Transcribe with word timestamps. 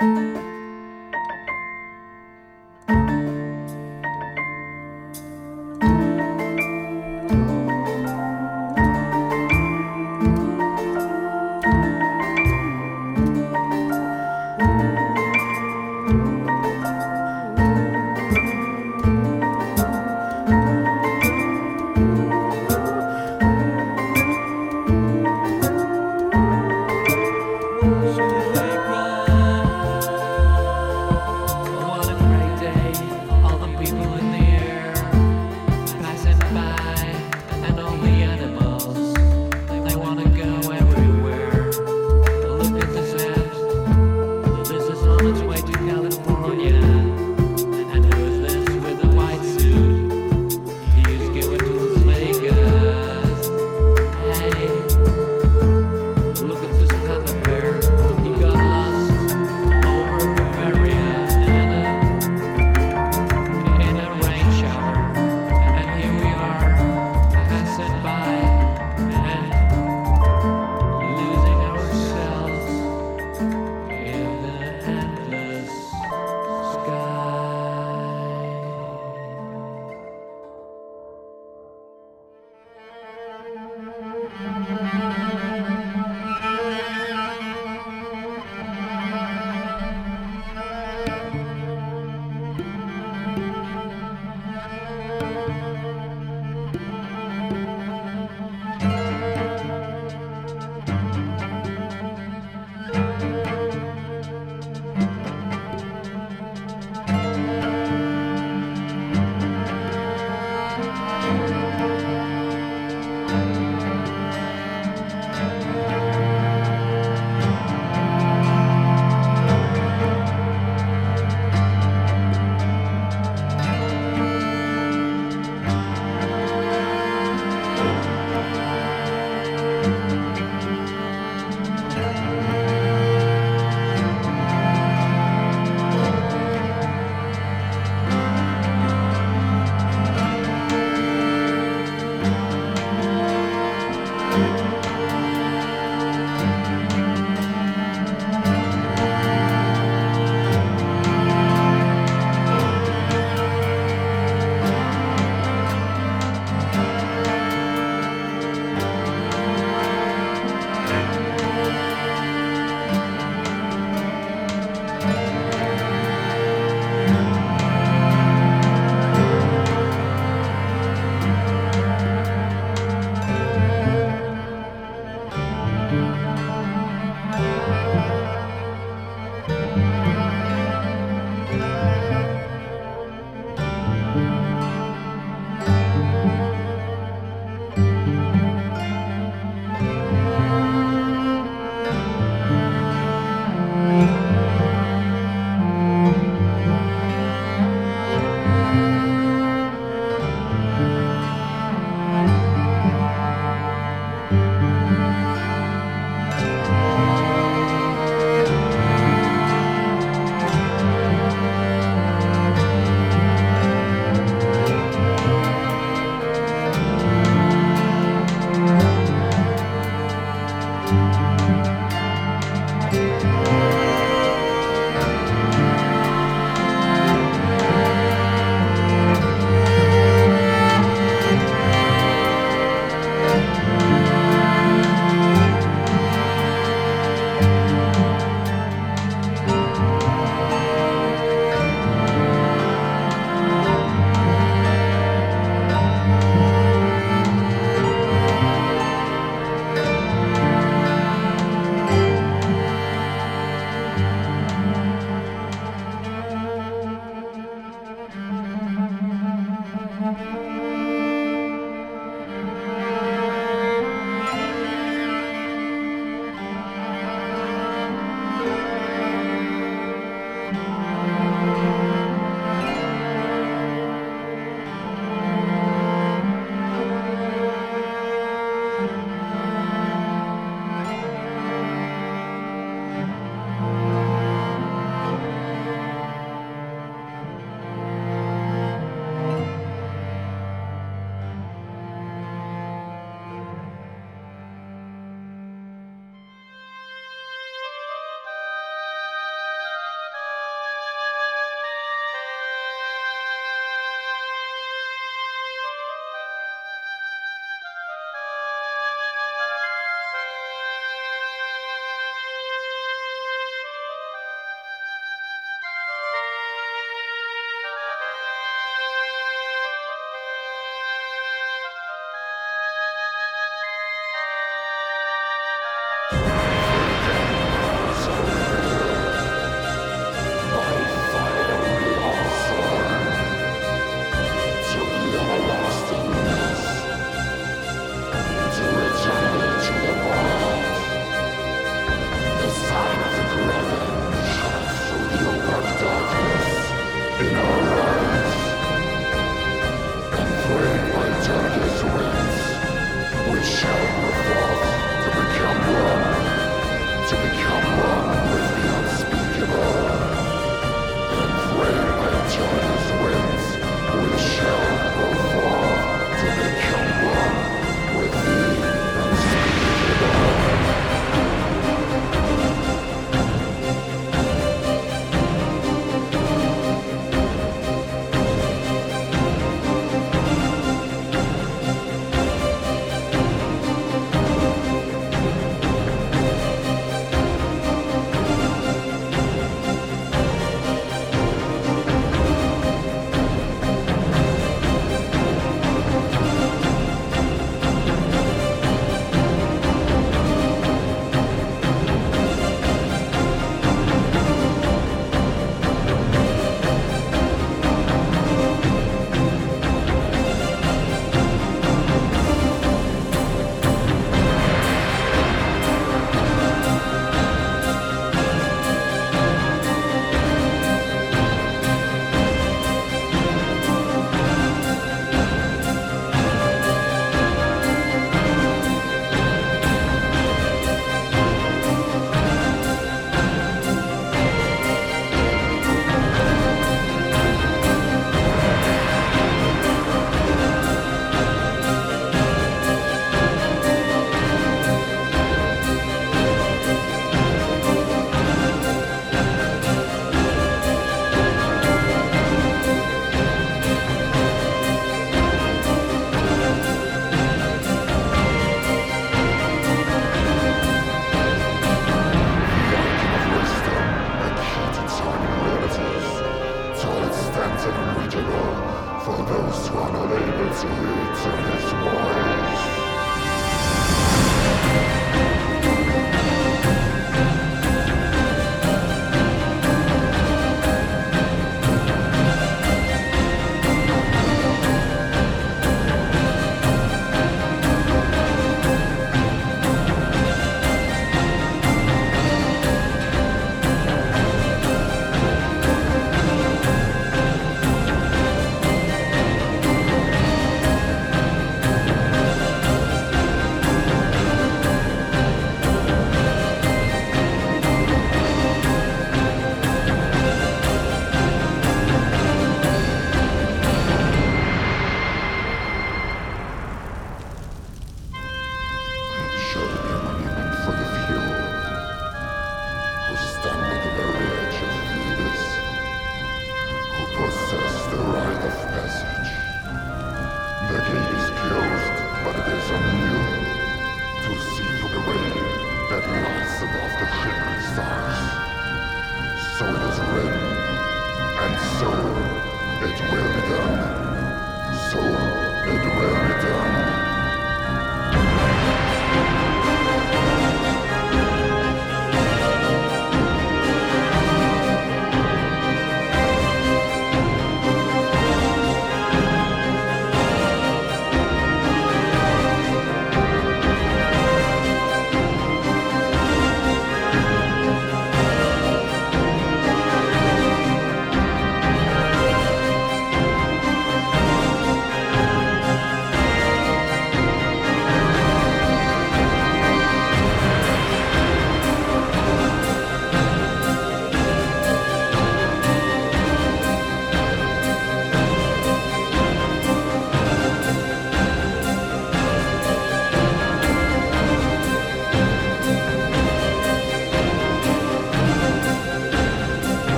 Música 0.00 0.49